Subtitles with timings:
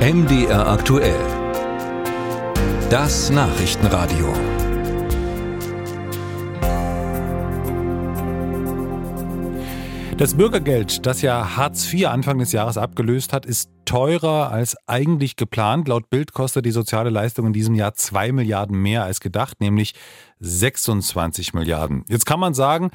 [0.00, 1.20] MDR aktuell.
[2.88, 4.32] Das Nachrichtenradio.
[10.16, 15.36] Das Bürgergeld, das ja Hartz IV Anfang des Jahres abgelöst hat, ist teurer als eigentlich
[15.36, 15.86] geplant.
[15.86, 19.92] Laut Bild kostet die soziale Leistung in diesem Jahr zwei Milliarden mehr als gedacht, nämlich
[20.38, 22.04] 26 Milliarden.
[22.08, 22.90] Jetzt kann man sagen,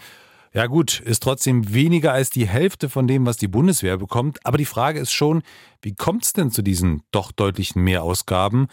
[0.55, 4.39] ja gut, ist trotzdem weniger als die Hälfte von dem, was die Bundeswehr bekommt.
[4.45, 5.43] Aber die Frage ist schon,
[5.81, 8.67] wie kommt es denn zu diesen doch deutlichen Mehrausgaben?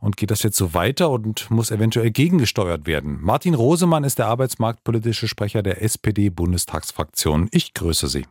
[0.00, 3.18] Und geht das jetzt so weiter und muss eventuell gegengesteuert werden?
[3.20, 7.48] Martin Rosemann ist der arbeitsmarktpolitische Sprecher der SPD-Bundestagsfraktion.
[7.52, 8.26] Ich grüße Sie.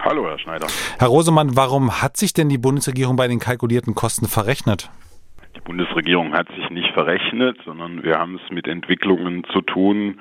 [0.00, 0.66] Hallo, Herr Schneider.
[0.98, 4.90] Herr Rosemann, warum hat sich denn die Bundesregierung bei den kalkulierten Kosten verrechnet?
[5.56, 10.20] Die Bundesregierung hat sich nicht verrechnet, sondern wir haben es mit Entwicklungen zu tun,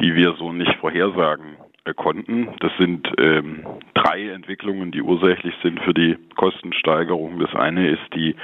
[0.00, 2.48] die wir so nicht vorhersagen äh, konnten.
[2.60, 3.64] Das sind ähm,
[3.94, 7.38] drei Entwicklungen, die ursächlich sind für die Kostensteigerung.
[7.38, 8.34] Das eine ist die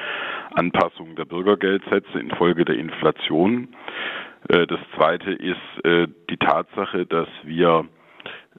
[0.54, 3.68] Anpassung der Bürgergeldsätze infolge der Inflation.
[4.48, 7.86] Äh, das zweite ist äh, die Tatsache, dass wir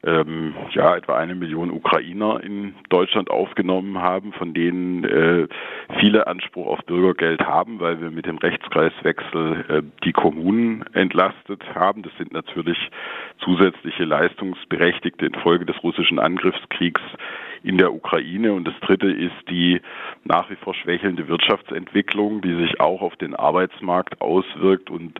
[0.05, 5.47] ähm, ja, etwa eine Million Ukrainer in Deutschland aufgenommen haben, von denen äh,
[5.99, 12.03] viele Anspruch auf Bürgergeld haben, weil wir mit dem Rechtskreiswechsel äh, die Kommunen entlastet haben.
[12.03, 12.77] Das sind natürlich
[13.39, 17.01] zusätzliche Leistungsberechtigte infolge des russischen Angriffskriegs
[17.63, 18.53] in der Ukraine.
[18.53, 19.81] Und das Dritte ist die
[20.25, 25.19] nach wie vor schwächelnde Wirtschaftsentwicklung, die sich auch auf den Arbeitsmarkt auswirkt und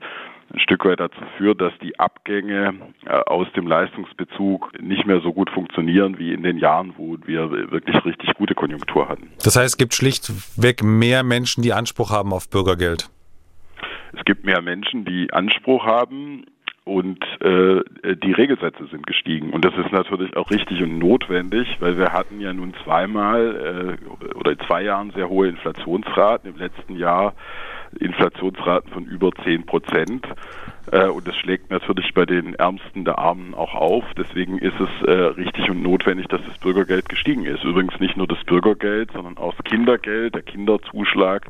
[0.53, 5.33] ein Stück weit dazu führt, dass die Abgänge äh, aus dem Leistungsbezug nicht mehr so
[5.33, 9.31] gut funktionieren wie in den Jahren, wo wir wirklich richtig gute Konjunktur hatten.
[9.43, 13.09] Das heißt, es gibt schlichtweg mehr Menschen, die Anspruch haben auf Bürgergeld.
[14.15, 16.45] Es gibt mehr Menschen, die Anspruch haben
[16.85, 17.81] und äh,
[18.15, 19.51] die Regelsätze sind gestiegen.
[19.51, 24.35] Und das ist natürlich auch richtig und notwendig, weil wir hatten ja nun zweimal äh,
[24.35, 26.49] oder in zwei Jahren sehr hohe Inflationsraten.
[26.49, 27.33] Im letzten Jahr
[27.99, 30.27] Inflationsraten von über 10 Prozent.
[30.91, 34.03] Äh, und das schlägt natürlich bei den Ärmsten der Armen auch auf.
[34.17, 37.63] Deswegen ist es äh, richtig und notwendig, dass das Bürgergeld gestiegen ist.
[37.63, 41.47] Übrigens nicht nur das Bürgergeld, sondern auch das Kindergeld, der Kinderzuschlag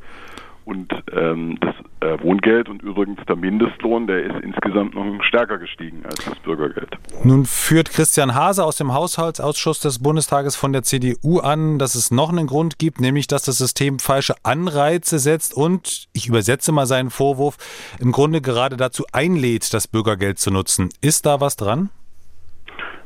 [0.65, 6.05] und ähm, das äh, Wohngeld und übrigens der Mindestlohn, der ist insgesamt noch stärker gestiegen
[6.05, 6.97] als das Bürgergeld.
[7.23, 12.11] Nun führt Christian Hase aus dem Haushaltsausschuss des Bundestages von der CDU an, dass es
[12.11, 16.85] noch einen Grund gibt, nämlich dass das System falsche Anreize setzt und, ich übersetze mal
[16.85, 17.57] seinen Vorwurf,
[17.99, 20.89] im Grunde gerade dazu einlädt, das Bürgergeld zu nutzen.
[21.01, 21.89] Ist da was dran?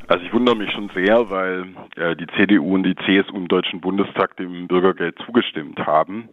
[0.06, 3.80] Also ich wundere mich schon sehr, weil äh, die CDU und die CSU im Deutschen
[3.80, 6.30] Bundestag dem Bürgergeld zugestimmt haben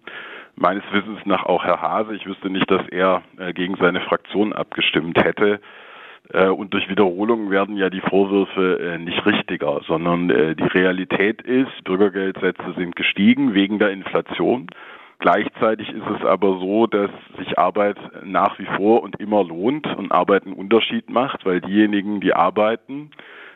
[0.56, 2.16] meines Wissens nach auch Herr Hase.
[2.16, 5.60] Ich wüsste nicht, dass er äh, gegen seine Fraktion abgestimmt hätte.
[6.34, 11.84] Äh, und durch Wiederholung werden ja die Vorwürfe äh, nicht richtiger, sondern die Realität ist,
[11.84, 14.68] Bürgergeldsätze sind gestiegen wegen der Inflation.
[15.20, 20.12] Gleichzeitig ist es aber so, dass sich Arbeit nach wie vor und immer lohnt und
[20.12, 23.12] Arbeit einen Unterschied macht, weil diejenigen, die arbeiten,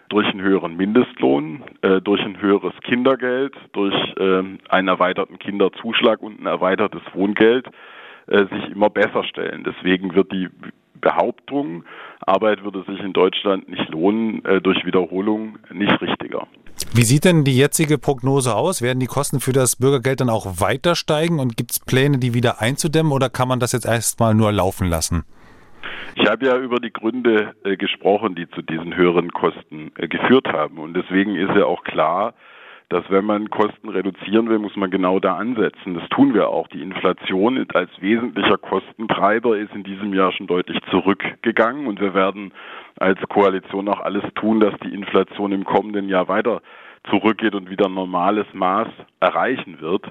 [0.10, 6.42] durch einen höheren Mindestlohn, äh, durch ein höheres Kindergeld, durch äh, einen erweiterten Kinderzuschlag und
[6.42, 7.68] ein erweitertes Wohngeld
[8.28, 9.64] äh, sich immer besser stellen.
[9.64, 10.50] Deswegen wird die
[11.00, 11.86] Behauptung,
[12.20, 16.48] Arbeit würde sich in Deutschland nicht lohnen, äh, durch Wiederholung nicht richtiger.
[16.94, 18.82] Wie sieht denn die jetzige Prognose aus?
[18.82, 22.34] Werden die Kosten für das Bürgergeld dann auch weiter steigen und gibt es Pläne, die
[22.34, 25.24] wieder einzudämmen oder kann man das jetzt erstmal nur laufen lassen?
[26.16, 30.48] Ich habe ja über die Gründe äh, gesprochen, die zu diesen höheren Kosten äh, geführt
[30.52, 30.78] haben.
[30.78, 32.34] Und deswegen ist ja auch klar,
[32.90, 35.94] dass wenn man Kosten reduzieren will, muss man genau da ansetzen.
[35.94, 36.68] Das tun wir auch.
[36.70, 42.52] Die Inflation als wesentlicher Kostentreiber ist in diesem Jahr schon deutlich zurückgegangen und wir werden
[42.98, 46.62] als Koalition auch alles tun, dass die Inflation im kommenden Jahr weiter
[47.10, 48.88] zurückgeht und wieder ein normales Maß
[49.20, 50.06] erreichen wird.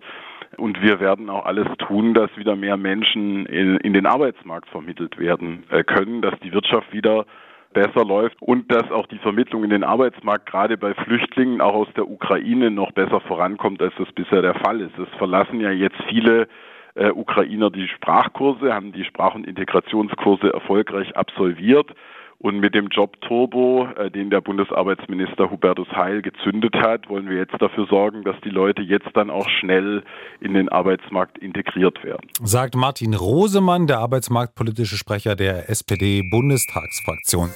[0.57, 5.19] Und wir werden auch alles tun, dass wieder mehr Menschen in, in den Arbeitsmarkt vermittelt
[5.19, 7.27] werden äh, können, dass die Wirtschaft wieder
[7.73, 11.89] besser läuft und dass auch die Vermittlung in den Arbeitsmarkt gerade bei Flüchtlingen auch aus
[11.97, 14.99] der Ukraine noch besser vorankommt, als das bisher der Fall ist.
[14.99, 16.49] Es verlassen ja jetzt viele
[16.95, 21.95] äh, Ukrainer die Sprachkurse, haben die Sprach- und Integrationskurse erfolgreich absolviert
[22.41, 27.37] und mit dem Job Turbo, äh, den der Bundesarbeitsminister Hubertus Heil gezündet hat, wollen wir
[27.37, 30.05] jetzt dafür sorgen, dass die Leute jetzt dann auch schnell
[30.41, 32.29] in den Arbeitsmarkt integriert werden.
[32.43, 37.51] Sagt Martin Rosemann, der arbeitsmarktpolitische Sprecher der SPD-Bundestagsfraktion.